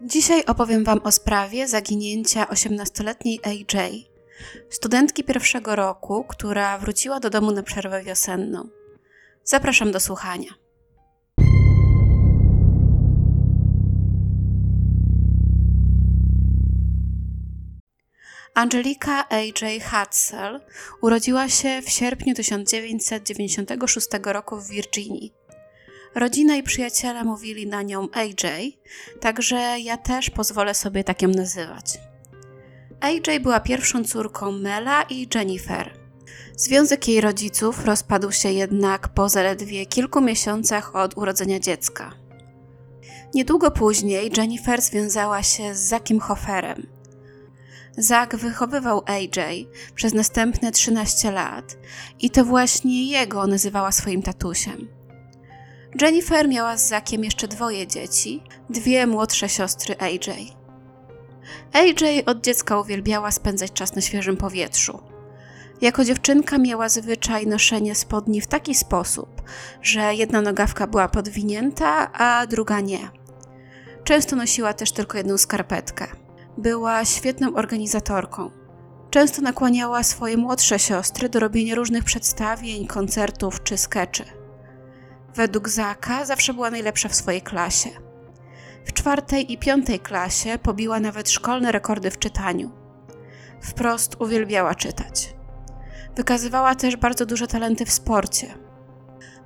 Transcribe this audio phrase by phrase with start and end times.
[0.00, 4.10] Dzisiaj opowiem Wam o sprawie zaginięcia 18-letniej AJ,
[4.70, 8.68] studentki pierwszego roku, która wróciła do domu na przerwę wiosenną.
[9.44, 10.50] Zapraszam do słuchania.
[18.54, 19.82] Angelika A.J.
[19.82, 20.60] Hatzel
[21.02, 25.37] urodziła się w sierpniu 1996 roku w Virginii.
[26.14, 28.78] Rodzina i przyjaciele mówili na nią AJ,
[29.20, 31.98] także ja też pozwolę sobie tak ją nazywać.
[33.00, 35.98] AJ była pierwszą córką Mela i Jennifer.
[36.56, 42.12] Związek jej rodziców rozpadł się jednak po zaledwie kilku miesiącach od urodzenia dziecka.
[43.34, 46.86] Niedługo później Jennifer związała się z Zakiem Hoferem.
[47.96, 51.76] Zak wychowywał AJ przez następne 13 lat
[52.20, 54.97] i to właśnie jego nazywała swoim tatusiem.
[56.00, 60.20] Jennifer miała z Zakiem jeszcze dwoje dzieci, dwie młodsze siostry AJ.
[61.72, 65.00] AJ od dziecka uwielbiała spędzać czas na świeżym powietrzu.
[65.80, 69.42] Jako dziewczynka miała zwyczaj noszenia spodni w taki sposób,
[69.82, 73.10] że jedna nogawka była podwinięta, a druga nie.
[74.04, 76.06] Często nosiła też tylko jedną skarpetkę.
[76.58, 78.50] Była świetną organizatorką.
[79.10, 84.37] Często nakłaniała swoje młodsze siostry do robienia różnych przedstawień, koncertów czy skeczy.
[85.34, 87.90] Według Zaka zawsze była najlepsza w swojej klasie.
[88.84, 92.70] W czwartej i piątej klasie pobiła nawet szkolne rekordy w czytaniu.
[93.60, 95.34] Wprost uwielbiała czytać.
[96.16, 98.54] Wykazywała też bardzo duże talenty w sporcie.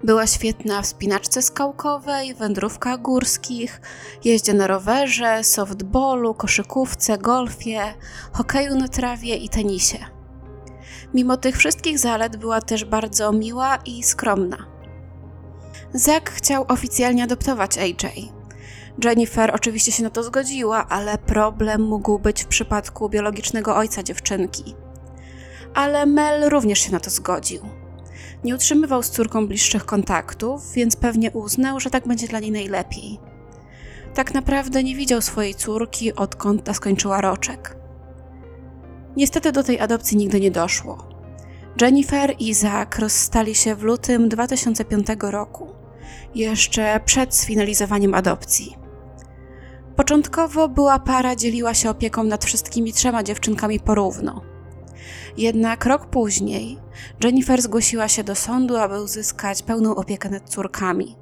[0.04, 3.80] Była świetna w spinaczce skałkowej, wędrówkach górskich,
[4.24, 7.94] jeździe na rowerze, softballu, koszykówce, golfie,
[8.32, 9.98] hokeju na trawie i tenisie.
[11.14, 14.56] Mimo tych wszystkich zalet była też bardzo miła i skromna.
[15.94, 18.32] Zack chciał oficjalnie adoptować AJ.
[19.04, 24.74] Jennifer oczywiście się na to zgodziła, ale problem mógł być w przypadku biologicznego ojca dziewczynki.
[25.74, 27.62] Ale Mel również się na to zgodził.
[28.44, 33.18] Nie utrzymywał z córką bliższych kontaktów, więc pewnie uznał, że tak będzie dla niej najlepiej.
[34.14, 37.76] Tak naprawdę nie widział swojej córki, odkąd ta skończyła roczek.
[39.16, 41.08] Niestety do tej adopcji nigdy nie doszło.
[41.80, 45.81] Jennifer i Zach rozstali się w lutym 2005 roku
[46.34, 48.76] jeszcze przed sfinalizowaniem adopcji.
[49.96, 54.42] Początkowo była para dzieliła się opieką nad wszystkimi trzema dziewczynkami porówno.
[55.36, 56.78] Jednak rok później
[57.24, 61.16] Jennifer zgłosiła się do sądu, aby uzyskać pełną opiekę nad córkami.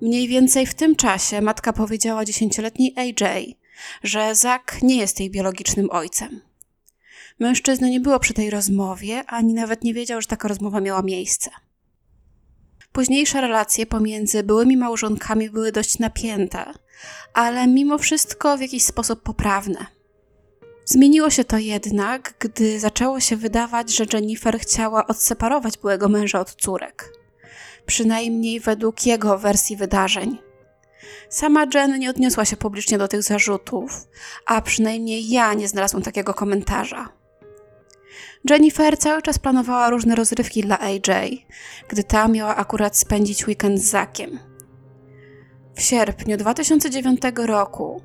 [0.00, 3.56] Mniej więcej w tym czasie matka powiedziała dziesięcioletniej AJ,
[4.02, 6.40] że Zak nie jest jej biologicznym ojcem.
[7.38, 11.50] Mężczyzna nie było przy tej rozmowie, ani nawet nie wiedział, że taka rozmowa miała miejsce.
[12.92, 16.64] Późniejsze relacje pomiędzy byłymi małżonkami były dość napięte,
[17.34, 19.86] ale mimo wszystko w jakiś sposób poprawne.
[20.84, 26.54] Zmieniło się to jednak, gdy zaczęło się wydawać, że Jennifer chciała odseparować byłego męża od
[26.54, 27.12] córek.
[27.86, 30.38] Przynajmniej według jego wersji wydarzeń.
[31.28, 34.08] Sama Jen nie odniosła się publicznie do tych zarzutów,
[34.46, 37.19] a przynajmniej ja nie znalazłam takiego komentarza.
[38.44, 41.46] Jennifer cały czas planowała różne rozrywki dla AJ,
[41.88, 44.38] gdy ta miała akurat spędzić weekend z Zakiem.
[45.74, 48.02] W sierpniu 2009 roku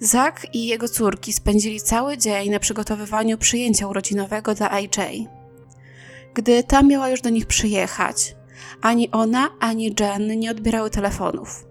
[0.00, 5.28] Zak i jego córki spędzili cały dzień na przygotowywaniu przyjęcia urodzinowego dla AJ.
[6.34, 8.36] Gdy ta miała już do nich przyjechać,
[8.82, 11.64] ani ona, ani Jen nie odbierały telefonów.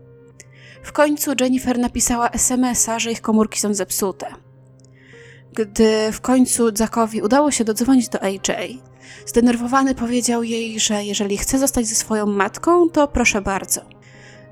[0.83, 4.42] W końcu Jennifer napisała SMS-a, że ich komórki są zepsute.
[5.55, 8.81] Gdy w końcu Zackowi udało się dodzwonić do AJ,
[9.25, 13.81] zdenerwowany powiedział jej, że jeżeli chce zostać ze swoją matką, to proszę bardzo.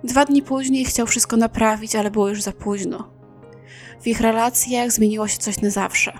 [0.03, 3.09] Dwa dni później chciał wszystko naprawić, ale było już za późno.
[4.01, 6.19] W ich relacjach zmieniło się coś na zawsze.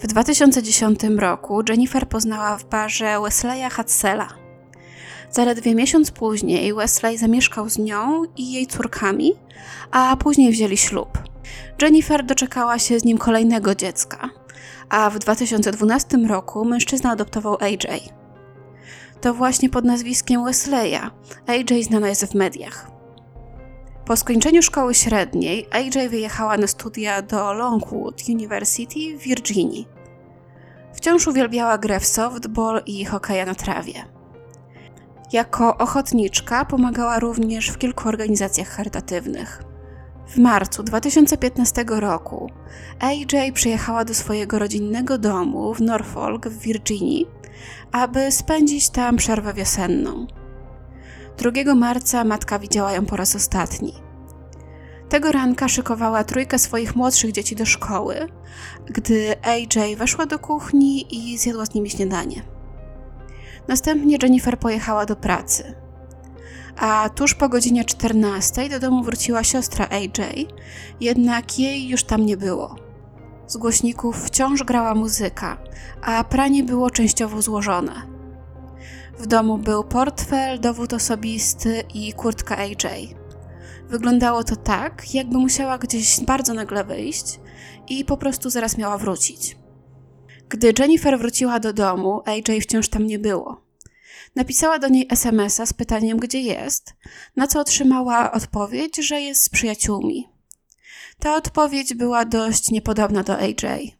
[0.00, 4.28] W 2010 roku Jennifer poznała w barze Wesleya Hatzela.
[5.30, 9.32] Zaledwie miesiąc później Wesley zamieszkał z nią i jej córkami,
[9.90, 11.33] a później wzięli ślub.
[11.82, 14.30] Jennifer doczekała się z nim kolejnego dziecka,
[14.88, 18.00] a w 2012 roku mężczyzna adoptował AJ.
[19.20, 21.10] To właśnie pod nazwiskiem Wesleya
[21.46, 22.90] AJ znana jest w mediach.
[24.04, 29.88] Po skończeniu szkoły średniej AJ wyjechała na studia do Longwood University w Virginii.
[30.94, 34.04] Wciąż uwielbiała grę w softball i hokeja na trawie.
[35.32, 39.62] Jako ochotniczka pomagała również w kilku organizacjach charytatywnych.
[40.26, 42.50] W marcu 2015 roku
[43.00, 47.26] AJ przyjechała do swojego rodzinnego domu w Norfolk w Virginii,
[47.92, 50.26] aby spędzić tam przerwę wiosenną.
[51.38, 53.94] 2 marca matka widziała ją po raz ostatni.
[55.08, 58.28] Tego ranka szykowała trójkę swoich młodszych dzieci do szkoły,
[58.86, 62.42] gdy AJ weszła do kuchni i zjadła z nimi śniadanie.
[63.68, 65.83] Następnie Jennifer pojechała do pracy.
[66.76, 70.48] A tuż po godzinie 14 do domu wróciła siostra AJ,
[71.00, 72.76] jednak jej już tam nie było.
[73.46, 75.58] Z głośników wciąż grała muzyka,
[76.02, 77.92] a pranie było częściowo złożone.
[79.18, 83.14] W domu był portfel, dowód osobisty i kurtka AJ.
[83.88, 87.40] Wyglądało to tak, jakby musiała gdzieś bardzo nagle wyjść
[87.88, 89.56] i po prostu zaraz miała wrócić.
[90.48, 93.63] Gdy Jennifer wróciła do domu, AJ wciąż tam nie było.
[94.34, 96.94] Napisała do niej SMS-a z pytaniem, gdzie jest,
[97.36, 100.28] na co otrzymała odpowiedź, że jest z przyjaciółmi.
[101.18, 103.96] Ta odpowiedź była dość niepodobna do AJ.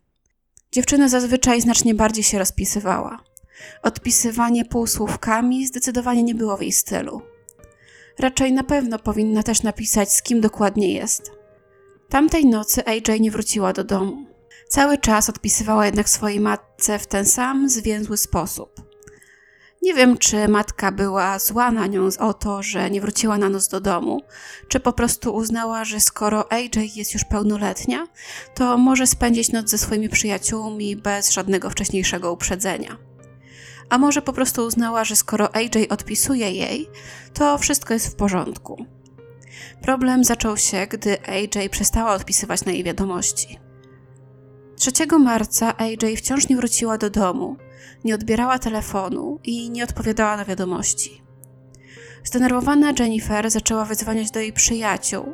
[0.72, 3.24] Dziewczyna zazwyczaj znacznie bardziej się rozpisywała.
[3.82, 7.22] Odpisywanie półsłówkami zdecydowanie nie było w jej stylu.
[8.18, 11.30] Raczej na pewno powinna też napisać, z kim dokładnie jest.
[12.08, 14.26] Tamtej nocy AJ nie wróciła do domu.
[14.68, 18.93] Cały czas odpisywała jednak swojej matce w ten sam zwięzły sposób.
[19.84, 23.68] Nie wiem, czy matka była zła na nią o to, że nie wróciła na noc
[23.68, 24.20] do domu,
[24.68, 28.06] czy po prostu uznała, że skoro AJ jest już pełnoletnia,
[28.54, 32.96] to może spędzić noc ze swoimi przyjaciółmi bez żadnego wcześniejszego uprzedzenia.
[33.90, 36.88] A może po prostu uznała, że skoro AJ odpisuje jej,
[37.34, 38.86] to wszystko jest w porządku.
[39.82, 43.58] Problem zaczął się, gdy AJ przestała odpisywać na jej wiadomości.
[44.76, 47.56] 3 marca AJ wciąż nie wróciła do domu,
[48.04, 51.22] nie odbierała telefonu i nie odpowiadała na wiadomości.
[52.24, 55.24] Zdenerwowana Jennifer zaczęła wyzwaniać do jej przyjaciół,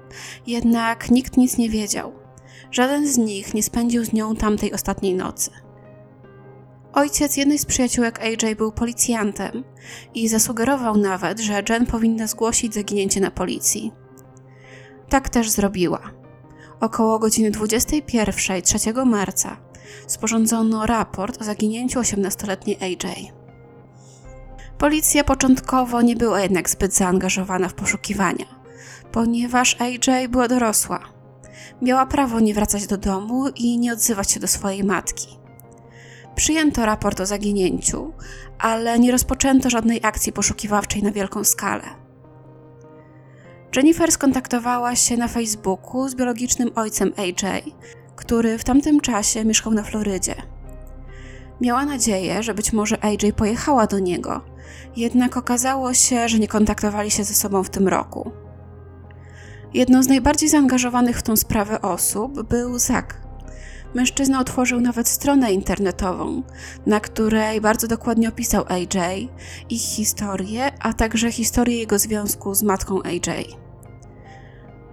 [0.46, 2.12] jednak nikt nic nie wiedział.
[2.70, 5.50] Żaden z nich nie spędził z nią tamtej ostatniej nocy.
[6.92, 9.64] Ojciec jednej z przyjaciółek AJ był policjantem
[10.14, 13.92] i zasugerował nawet, że Jen powinna zgłosić zaginięcie na policji.
[15.08, 16.10] Tak też zrobiła.
[16.80, 19.56] Około godziny 21 3 marca
[20.06, 23.32] sporządzono raport o zaginięciu 18-letniej AJ.
[24.78, 28.46] Policja początkowo nie była jednak zbyt zaangażowana w poszukiwania,
[29.12, 31.00] ponieważ AJ była dorosła.
[31.82, 35.38] Miała prawo nie wracać do domu i nie odzywać się do swojej matki.
[36.34, 38.12] Przyjęto raport o zaginięciu,
[38.58, 41.84] ale nie rozpoczęto żadnej akcji poszukiwawczej na wielką skalę.
[43.76, 47.74] Jennifer skontaktowała się na Facebooku z biologicznym ojcem AJ,
[48.20, 50.34] który w tamtym czasie mieszkał na Florydzie.
[51.60, 54.40] Miała nadzieję, że być może AJ pojechała do niego,
[54.96, 58.32] jednak okazało się, że nie kontaktowali się ze sobą w tym roku.
[59.74, 63.20] Jedną z najbardziej zaangażowanych w tą sprawę osób był Zach.
[63.94, 66.42] Mężczyzna otworzył nawet stronę internetową,
[66.86, 69.28] na której bardzo dokładnie opisał AJ,
[69.70, 73.69] ich historię, a także historię jego związku z matką AJ.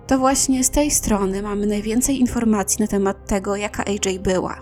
[0.08, 4.62] To właśnie z tej strony mamy najwięcej informacji na temat tego, jaka AJ była.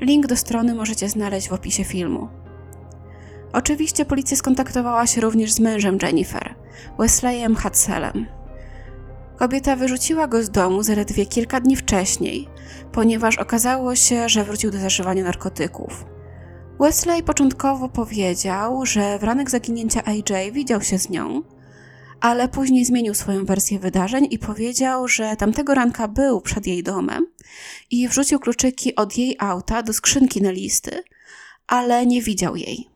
[0.00, 2.28] Link do strony możecie znaleźć w opisie filmu.
[3.52, 6.54] Oczywiście policja skontaktowała się również z mężem Jennifer,
[6.98, 8.26] Wesleyem Hatzelem.
[9.36, 12.48] Kobieta wyrzuciła go z domu zaledwie kilka dni wcześniej,
[12.92, 16.04] ponieważ okazało się, że wrócił do zażywania narkotyków.
[16.80, 21.42] Wesley początkowo powiedział, że w ranek zaginięcia AJ widział się z nią,
[22.22, 27.26] ale później zmienił swoją wersję wydarzeń i powiedział, że tamtego ranka był przed jej domem
[27.90, 31.02] i wrzucił kluczyki od jej auta do skrzynki na listy,
[31.66, 32.88] ale nie widział jej.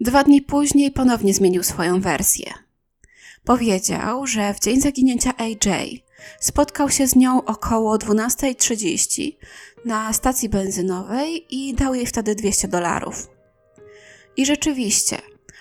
[0.00, 2.52] Dwa dni później ponownie zmienił swoją wersję.
[3.44, 6.04] Powiedział, że w dzień zaginięcia AJ
[6.40, 9.32] spotkał się z nią około 12.30
[9.84, 13.28] na stacji benzynowej i dał jej wtedy 200 dolarów.
[14.36, 15.18] I rzeczywiście,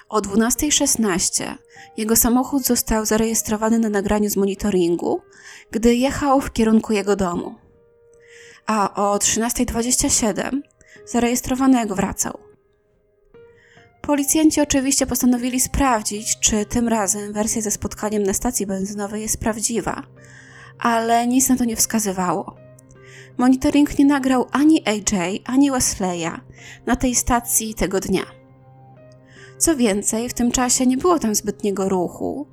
[0.09, 1.55] o 12.16
[1.97, 5.21] jego samochód został zarejestrowany na nagraniu z monitoringu,
[5.71, 7.55] gdy jechał w kierunku jego domu.
[8.65, 10.61] A o 13.27
[11.05, 12.39] zarejestrowano jak wracał.
[14.01, 20.03] Policjanci oczywiście postanowili sprawdzić, czy tym razem wersja ze spotkaniem na stacji benzynowej jest prawdziwa,
[20.79, 22.55] ale nic na to nie wskazywało.
[23.37, 26.31] Monitoring nie nagrał ani AJ, ani Wesleya
[26.85, 28.38] na tej stacji tego dnia.
[29.59, 32.47] Co więcej, w tym czasie nie było tam zbytniego ruchu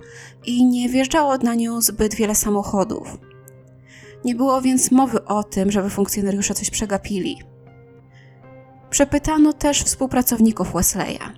[0.44, 3.18] i nie wjeżdżało na nią zbyt wiele samochodów.
[4.24, 7.42] Nie było więc mowy o tym, żeby funkcjonariusze coś przegapili.
[8.90, 11.32] Przepytano też współpracowników Wesleya.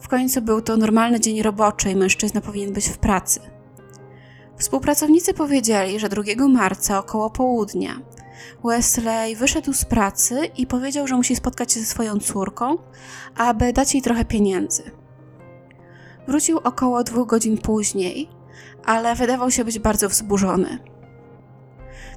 [0.00, 3.40] W końcu był to normalny dzień roboczy i mężczyzna powinien być w pracy.
[4.58, 8.00] Współpracownicy powiedzieli, że 2 marca około południa
[8.64, 12.76] Wesley wyszedł z pracy i powiedział, że musi spotkać się ze swoją córką,
[13.36, 14.90] aby dać jej trochę pieniędzy.
[16.28, 18.28] Wrócił około dwóch godzin później,
[18.84, 20.78] ale wydawał się być bardzo wzburzony.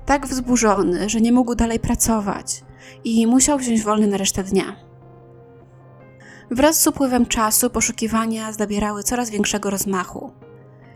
[0.06, 2.64] Tak wzburzony, że nie mógł dalej pracować
[3.04, 4.76] i musiał wziąć wolny na resztę dnia.
[6.52, 10.45] Wraz z upływem czasu poszukiwania zdabierały coraz większego rozmachu.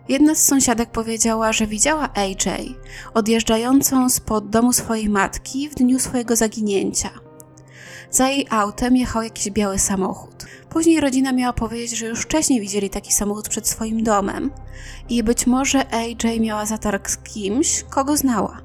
[0.10, 2.76] Jedna z sąsiadek powiedziała, że widziała AJ
[3.14, 7.10] odjeżdżającą spod domu swojej matki w dniu swojego zaginięcia.
[8.12, 10.46] Za jej autem jechał jakiś biały samochód.
[10.70, 14.52] Później rodzina miała powiedzieć, że już wcześniej widzieli taki samochód przed swoim domem
[15.10, 18.62] i być może AJ miała zatarg z kimś, kogo znała.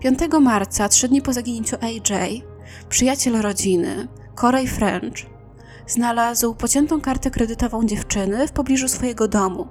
[0.00, 2.42] 5 marca, trzy dni po zaginięciu AJ,
[2.88, 4.08] przyjaciel rodziny,
[4.40, 5.16] Corey French,
[5.86, 9.68] znalazł pociętą kartę kredytową dziewczyny w pobliżu swojego domu.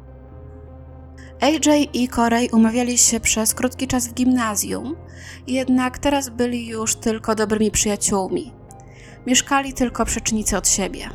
[1.41, 4.95] AJ i Corey umawiali się przez krótki czas w gimnazjum,
[5.47, 8.53] jednak teraz byli już tylko dobrymi przyjaciółmi.
[9.27, 11.09] Mieszkali tylko przecznicy od siebie.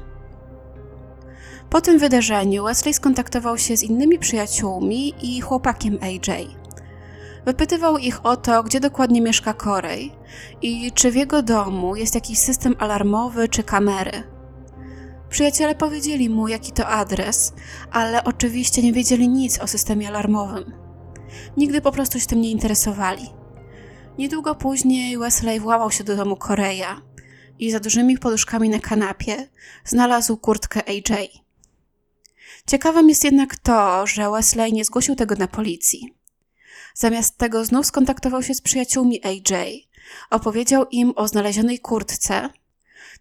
[1.71, 6.57] Po tym wydarzeniu Wesley skontaktował się z innymi przyjaciółmi i chłopakiem AJ.
[7.47, 10.13] Wypytywał ich o to, gdzie dokładnie mieszka Corey
[10.63, 14.36] i czy w jego domu jest jakiś system alarmowy czy kamery.
[15.31, 17.53] Przyjaciele powiedzieli mu, jaki to adres,
[17.91, 20.73] ale oczywiście nie wiedzieli nic o systemie alarmowym.
[21.57, 23.29] Nigdy po prostu się tym nie interesowali.
[24.19, 27.03] Niedługo później Wesley włamał się do domu Koreja
[27.59, 29.49] i za dużymi poduszkami na kanapie
[29.85, 31.29] znalazł kurtkę AJ.
[32.67, 36.15] Ciekawym jest jednak to, że Wesley nie zgłosił tego na policji.
[36.95, 39.89] Zamiast tego znów skontaktował się z przyjaciółmi AJ,
[40.31, 42.51] opowiedział im o znalezionej kurtce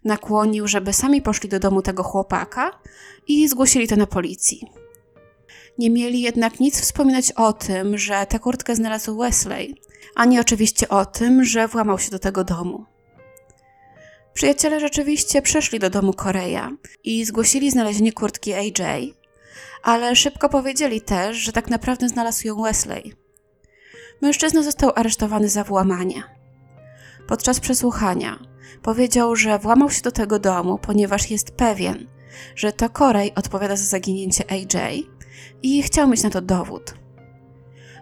[0.04, 2.80] nakłonił, żeby sami poszli do domu tego chłopaka
[3.28, 4.70] i zgłosili to na policji.
[5.78, 9.74] Nie mieli jednak nic wspominać o tym, że tę kurtkę znalazł Wesley,
[10.14, 12.84] ani oczywiście o tym, że włamał się do tego domu.
[14.34, 16.72] Przyjaciele rzeczywiście przeszli do domu Koreja
[17.04, 19.14] i zgłosili znalezienie kurtki AJ,
[19.82, 23.14] ale szybko powiedzieli też, że tak naprawdę znalazł ją Wesley.
[24.22, 26.22] Mężczyzna został aresztowany za włamanie.
[27.26, 28.38] Podczas przesłuchania
[28.82, 32.06] Powiedział, że włamał się do tego domu, ponieważ jest pewien,
[32.56, 35.06] że to Korej odpowiada za zaginięcie AJ
[35.62, 36.94] i chciał mieć na to dowód.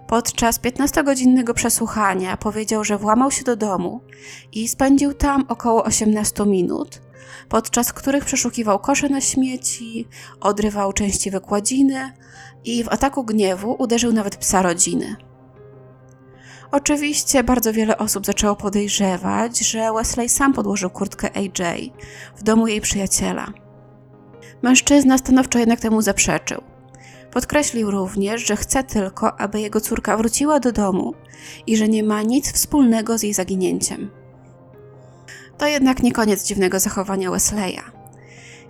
[0.08, 4.00] Podczas 15-godzinnego przesłuchania powiedział, że włamał się do domu
[4.52, 7.00] i spędził tam około 18 minut,
[7.48, 10.08] podczas których przeszukiwał kosze na śmieci,
[10.40, 12.12] odrywał części wykładziny
[12.64, 15.16] i w ataku gniewu uderzył nawet psa rodziny.
[16.76, 21.92] Oczywiście bardzo wiele osób zaczęło podejrzewać, że Wesley sam podłożył kurtkę AJ
[22.36, 23.46] w domu jej przyjaciela.
[24.62, 26.62] Mężczyzna stanowczo jednak temu zaprzeczył.
[27.32, 31.14] Podkreślił również, że chce tylko, aby jego córka wróciła do domu
[31.66, 34.10] i że nie ma nic wspólnego z jej zaginięciem.
[35.58, 37.82] To jednak nie koniec dziwnego zachowania Wesleya.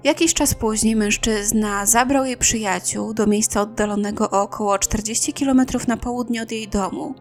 [0.05, 5.97] Jakiś czas później mężczyzna zabrał jej przyjaciół do miejsca oddalonego o około 40 km na
[5.97, 7.15] południe od jej domu,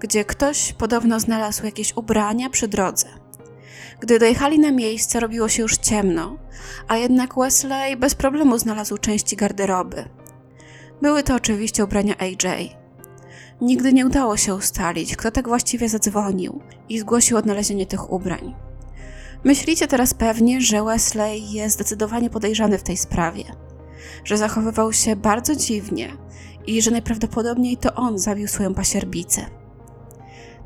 [0.00, 3.06] gdzie ktoś podobno znalazł jakieś ubrania przy drodze.
[4.00, 6.36] Gdy dojechali na miejsce, robiło się już ciemno,
[6.88, 10.04] a jednak Wesley bez problemu znalazł części garderoby.
[11.02, 12.76] Były to oczywiście ubrania AJ.
[13.60, 18.54] Nigdy nie udało się ustalić, kto tak właściwie zadzwonił i zgłosił odnalezienie tych ubrań.
[19.44, 23.44] Myślicie teraz pewnie, że Wesley jest zdecydowanie podejrzany w tej sprawie,
[24.24, 26.16] że zachowywał się bardzo dziwnie
[26.66, 29.59] i że najprawdopodobniej to on zabił swoją pasierbicę.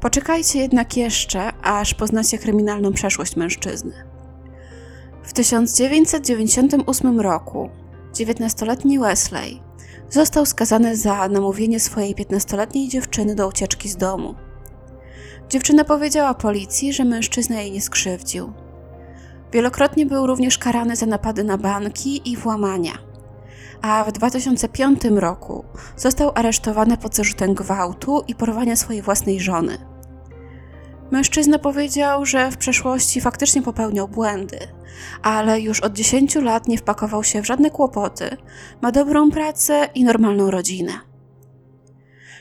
[0.04, 3.92] Poczekajcie jednak jeszcze, aż poznacie kryminalną przeszłość mężczyzny.
[5.22, 7.70] W 1998 roku
[8.12, 9.62] 19-letni Wesley
[10.10, 14.34] został skazany za namówienie swojej 15-letniej dziewczyny do ucieczki z domu.
[15.48, 18.52] Dziewczyna powiedziała policji, że mężczyzna jej nie skrzywdził.
[19.52, 22.92] Wielokrotnie był również karany za napady na banki i włamania.
[23.82, 25.64] A w 2005 roku
[25.96, 29.93] został aresztowany pod zarzutem gwałtu i porwania swojej własnej żony.
[31.10, 34.58] Mężczyzna powiedział, że w przeszłości faktycznie popełniał błędy,
[35.22, 38.36] ale już od 10 lat nie wpakował się w żadne kłopoty,
[38.82, 40.92] ma dobrą pracę i normalną rodzinę.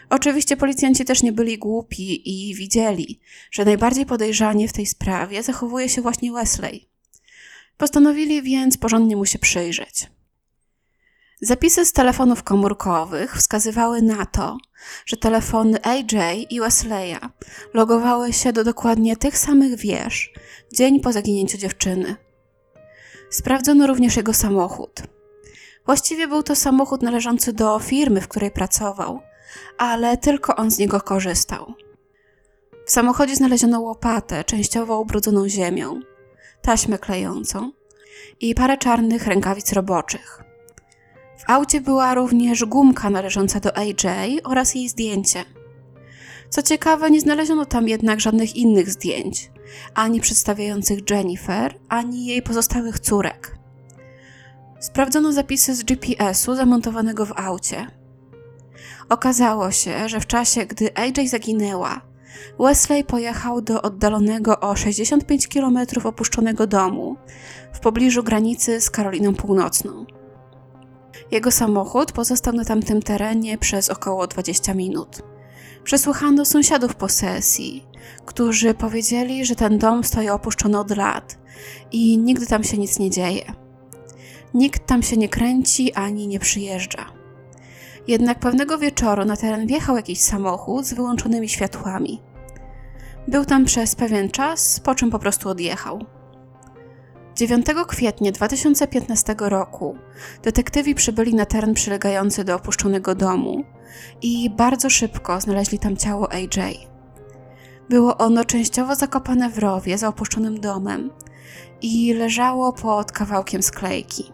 [0.09, 3.19] Oczywiście policjanci też nie byli głupi i widzieli,
[3.51, 6.89] że najbardziej podejrzanie w tej sprawie zachowuje się właśnie Wesley.
[7.77, 10.12] Postanowili więc porządnie mu się przyjrzeć.
[11.45, 14.57] Zapisy z telefonów komórkowych wskazywały na to,
[15.05, 17.19] że telefony AJ i Wesleya
[17.73, 20.33] logowały się do dokładnie tych samych wież
[20.73, 22.15] dzień po zaginięciu dziewczyny.
[23.29, 25.01] Sprawdzono również jego samochód.
[25.85, 29.21] Właściwie był to samochód należący do firmy, w której pracował,
[29.77, 31.73] ale tylko on z niego korzystał.
[32.85, 35.99] W samochodzie znaleziono łopatę, częściowo ubrudzoną ziemią,
[36.61, 37.71] taśmę klejącą
[38.39, 40.52] i parę czarnych rękawic roboczych.
[41.47, 45.45] W aucie była również gumka należąca do AJ oraz jej zdjęcie.
[46.49, 49.51] Co ciekawe, nie znaleziono tam jednak żadnych innych zdjęć,
[49.93, 53.57] ani przedstawiających Jennifer, ani jej pozostałych córek.
[54.79, 57.87] Sprawdzono zapisy z GPS-u zamontowanego w aucie.
[59.09, 62.01] Okazało się, że w czasie, gdy AJ zaginęła,
[62.59, 67.17] Wesley pojechał do oddalonego o 65 km opuszczonego domu
[67.73, 70.05] w pobliżu granicy z Karoliną Północną.
[71.31, 75.21] Jego samochód pozostał na tamtym terenie przez około 20 minut.
[75.83, 77.85] Przesłuchano sąsiadów posesji,
[78.25, 81.37] którzy powiedzieli, że ten dom stoi opuszczony od lat
[81.91, 83.53] i nigdy tam się nic nie dzieje.
[84.53, 87.05] Nikt tam się nie kręci ani nie przyjeżdża.
[88.07, 92.21] Jednak pewnego wieczoru na teren wjechał jakiś samochód z wyłączonymi światłami.
[93.27, 96.05] Był tam przez pewien czas, po czym po prostu odjechał.
[97.35, 99.97] 9 kwietnia 2015 roku
[100.43, 103.63] detektywi przybyli na teren przylegający do opuszczonego domu
[104.21, 106.47] i bardzo szybko znaleźli tam ciało AJ.
[107.89, 111.11] Było ono częściowo zakopane w rowie za opuszczonym domem
[111.81, 114.31] i leżało pod kawałkiem sklejki.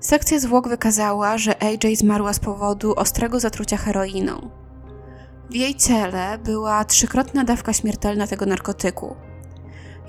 [0.00, 4.50] Sekcja zwłok wykazała, że AJ zmarła z powodu ostrego zatrucia heroiną.
[5.50, 9.16] W jej ciele była trzykrotna dawka śmiertelna tego narkotyku.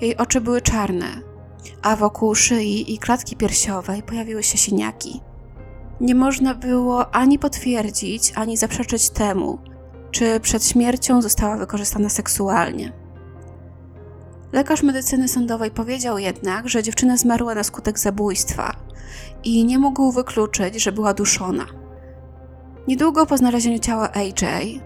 [0.00, 1.33] Jej oczy były czarne,
[1.82, 5.20] a wokół szyi i klatki piersiowej pojawiły się siniaki.
[6.00, 9.58] Nie można było ani potwierdzić, ani zaprzeczyć temu,
[10.10, 12.92] czy przed śmiercią została wykorzystana seksualnie.
[14.52, 18.72] Lekarz medycyny sądowej powiedział jednak, że dziewczyna zmarła na skutek zabójstwa
[19.44, 21.66] i nie mógł wykluczyć, że była duszona.
[22.88, 24.80] Niedługo po znalezieniu ciała AJ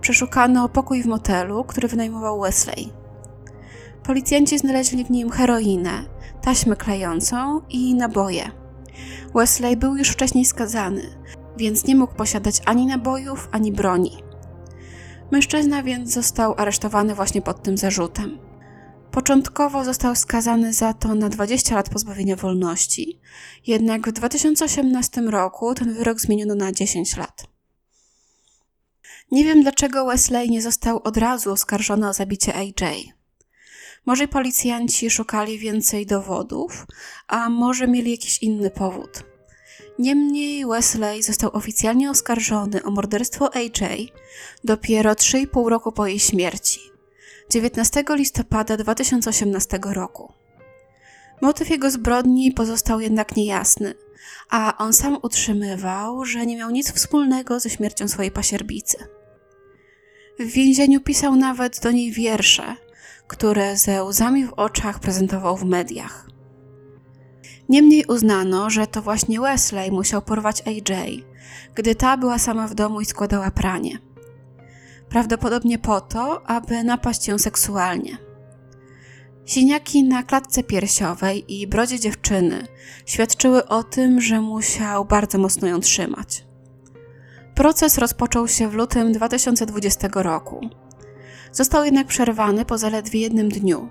[0.00, 3.01] przeszukano pokój w motelu, który wynajmował Wesley.
[4.04, 6.04] Policjanci znaleźli w nim heroinę,
[6.42, 8.50] taśmę klejącą i naboje.
[9.34, 11.02] Wesley był już wcześniej skazany,
[11.56, 14.22] więc nie mógł posiadać ani nabojów, ani broni.
[15.30, 18.38] Mężczyzna więc został aresztowany właśnie pod tym zarzutem.
[19.10, 23.20] Początkowo został skazany za to na 20 lat pozbawienia wolności,
[23.66, 27.46] jednak w 2018 roku ten wyrok zmieniono na 10 lat.
[29.30, 33.21] Nie wiem dlaczego Wesley nie został od razu oskarżony o zabicie AJ.
[34.06, 36.86] Może policjanci szukali więcej dowodów,
[37.28, 39.24] a może mieli jakiś inny powód.
[39.98, 44.12] Niemniej Wesley został oficjalnie oskarżony o morderstwo AJ
[44.64, 46.80] dopiero 3,5 roku po jej śmierci,
[47.50, 50.32] 19 listopada 2018 roku.
[51.40, 53.94] Motyw jego zbrodni pozostał jednak niejasny,
[54.50, 58.96] a on sam utrzymywał, że nie miał nic wspólnego ze śmiercią swojej pasierbicy.
[60.38, 62.76] W więzieniu pisał nawet do niej wiersze,
[63.32, 66.26] które ze łzami w oczach prezentował w mediach.
[67.68, 71.24] Niemniej uznano, że to właśnie Wesley musiał porwać AJ,
[71.74, 73.98] gdy ta była sama w domu i składała pranie.
[75.08, 78.18] Prawdopodobnie po to, aby napaść ją seksualnie.
[79.46, 82.66] Siniaki na klatce piersiowej i brodzie dziewczyny
[83.06, 86.44] świadczyły o tym, że musiał bardzo mocno ją trzymać.
[87.54, 90.70] Proces rozpoczął się w lutym 2020 roku.
[91.52, 93.88] Został jednak przerwany po zaledwie jednym dniu.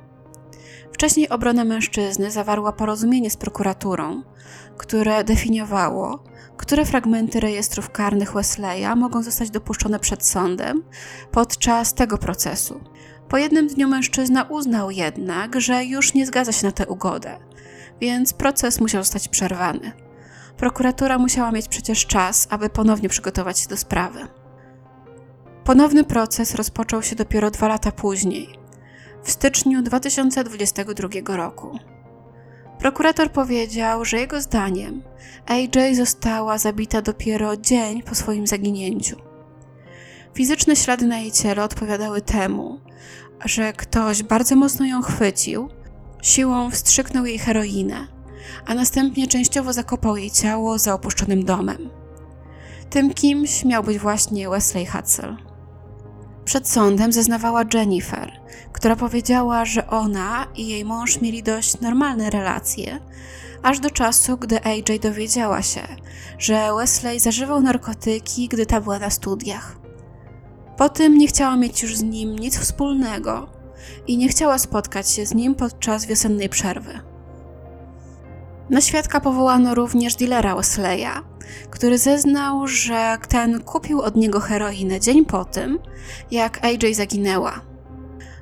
[0.93, 4.23] Wcześniej obrona mężczyzny zawarła porozumienie z prokuraturą,
[4.77, 6.23] które definiowało,
[6.57, 10.83] które fragmenty rejestrów karnych Wesleya mogą zostać dopuszczone przed sądem
[11.31, 12.81] podczas tego procesu.
[13.29, 17.39] Po jednym dniu mężczyzna uznał jednak, że już nie zgadza się na tę ugodę,
[18.01, 19.91] więc proces musiał zostać przerwany.
[20.57, 24.27] Prokuratura musiała mieć przecież czas, aby ponownie przygotować się do sprawy.
[25.63, 28.49] Ponowny proces rozpoczął się dopiero dwa lata później,
[29.23, 31.79] w styczniu 2022 roku.
[32.79, 35.03] Prokurator powiedział, że jego zdaniem
[35.45, 39.15] AJ została zabita dopiero dzień po swoim zaginięciu.
[40.33, 42.79] Fizyczne ślady na jej ciele odpowiadały temu,
[43.45, 45.69] że ktoś bardzo mocno ją chwycił,
[46.21, 48.07] siłą wstrzyknął jej heroinę,
[48.65, 51.89] a następnie częściowo zakopał jej ciało za opuszczonym domem.
[52.89, 55.50] Tym kimś miał być właśnie Wesley Hutzel.
[56.45, 58.31] Przed sądem zeznawała Jennifer,
[58.71, 62.99] która powiedziała, że ona i jej mąż mieli dość normalne relacje,
[63.63, 65.81] aż do czasu, gdy AJ dowiedziała się,
[66.37, 69.77] że Wesley zażywał narkotyki, gdy ta była na studiach.
[70.77, 73.49] Po tym nie chciała mieć już z nim nic wspólnego
[74.07, 76.99] i nie chciała spotkać się z nim podczas wiosennej przerwy.
[78.69, 81.30] Na świadka powołano również dealera Wesleya,
[81.69, 85.79] który zeznał, że ten kupił od niego heroinę dzień po tym,
[86.31, 87.61] jak AJ zaginęła.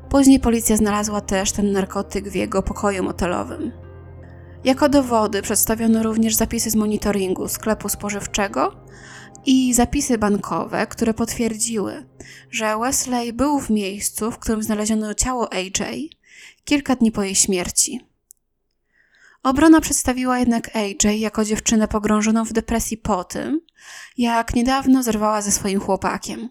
[0.10, 3.72] Później policja znalazła też ten narkotyk w jego pokoju motelowym.
[4.64, 8.76] Jako dowody przedstawiono również zapisy z monitoringu sklepu spożywczego
[9.46, 12.06] i zapisy bankowe, które potwierdziły,
[12.52, 16.10] że Wesley był w miejscu, w którym znaleziono ciało AJ
[16.66, 18.09] kilka dni po jej śmierci.
[19.44, 23.62] Obrona przedstawiła jednak AJ jako dziewczynę pogrążoną w depresji po tym,
[24.18, 26.50] jak niedawno zerwała ze swoim chłopakiem.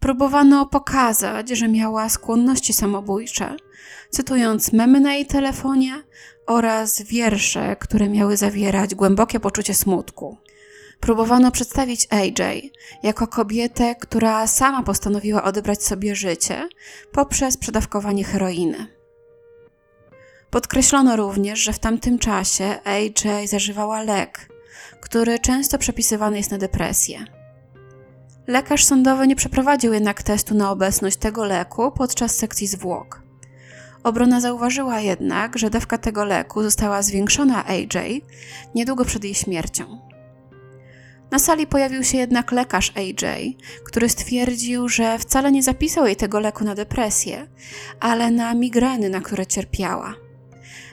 [0.00, 3.56] Próbowano pokazać, że miała skłonności samobójcze,
[4.10, 6.02] cytując memy na jej telefonie
[6.46, 10.38] oraz wiersze, które miały zawierać głębokie poczucie smutku.
[11.00, 16.68] Próbowano przedstawić AJ jako kobietę, która sama postanowiła odebrać sobie życie
[17.12, 18.93] poprzez przedawkowanie heroiny.
[20.54, 24.48] Podkreślono również, że w tamtym czasie AJ zażywała lek,
[25.00, 27.24] który często przepisywany jest na depresję.
[28.46, 33.22] Lekarz sądowy nie przeprowadził jednak testu na obecność tego leku podczas sekcji zwłok.
[34.02, 38.22] Obrona zauważyła jednak, że dawka tego leku została zwiększona AJ
[38.74, 39.98] niedługo przed jej śmiercią.
[41.30, 46.40] Na sali pojawił się jednak lekarz AJ, który stwierdził, że wcale nie zapisał jej tego
[46.40, 47.46] leku na depresję,
[48.00, 50.23] ale na migreny, na które cierpiała.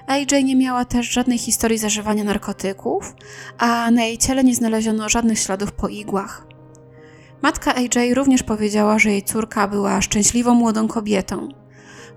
[0.08, 3.16] AJ nie miała też żadnej historii zażywania narkotyków,
[3.58, 6.48] a na jej ciele nie znaleziono żadnych śladów po igłach.
[7.42, 11.50] Matka AJ również powiedziała, że jej córka była szczęśliwą młodą kobietą.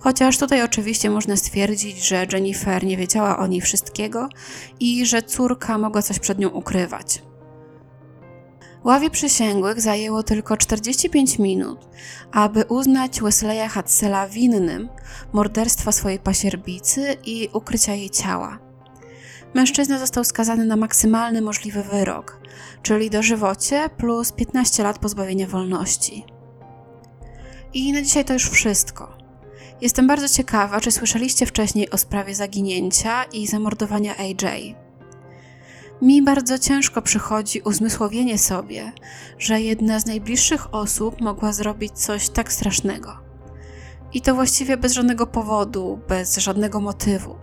[0.00, 4.28] Chociaż tutaj oczywiście można stwierdzić, że Jennifer nie wiedziała o niej wszystkiego
[4.80, 7.22] i że córka mogła coś przed nią ukrywać.
[8.84, 11.78] Ławie przysięgłych zajęło tylko 45 minut,
[12.32, 14.88] aby uznać Wesleya Hadsela winnym
[15.32, 18.58] morderstwa swojej pasierbicy i ukrycia jej ciała.
[19.54, 22.40] Mężczyzna został skazany na maksymalny możliwy wyrok,
[22.82, 26.24] czyli dożywocie plus 15 lat pozbawienia wolności.
[27.74, 29.16] I na dzisiaj to już wszystko.
[29.80, 34.83] Jestem bardzo ciekawa, czy słyszeliście wcześniej o sprawie zaginięcia i zamordowania AJ.
[36.02, 38.92] Mi bardzo ciężko przychodzi uzmysłowienie sobie,
[39.38, 43.16] że jedna z najbliższych osób mogła zrobić coś tak strasznego.
[44.12, 47.36] I to właściwie bez żadnego powodu, bez żadnego motywu.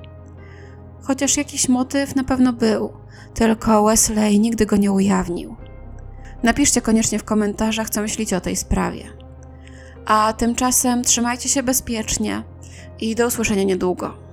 [1.01, 2.93] Chociaż jakiś motyw na pewno był,
[3.33, 5.55] tylko Wesley nigdy go nie ujawnił.
[6.43, 9.03] Napiszcie koniecznie w komentarzach, co myślicie o tej sprawie.
[10.05, 12.43] A tymczasem trzymajcie się bezpiecznie
[12.99, 14.30] i do usłyszenia niedługo.